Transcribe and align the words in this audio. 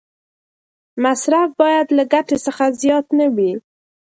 مصرف 1.03 1.49
باید 1.61 1.87
له 1.97 2.03
ګټې 2.13 2.37
څخه 2.45 2.63
زیات 2.81 3.05
نه 3.19 3.27
وي. 3.35 3.51